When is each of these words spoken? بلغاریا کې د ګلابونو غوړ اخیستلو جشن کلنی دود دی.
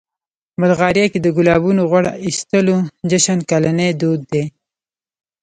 بلغاریا 0.59 1.05
کې 1.11 1.19
د 1.21 1.27
ګلابونو 1.37 1.81
غوړ 1.89 2.03
اخیستلو 2.27 2.75
جشن 3.09 3.39
کلنی 3.49 3.89
دود 4.01 4.21
دی. 4.31 4.43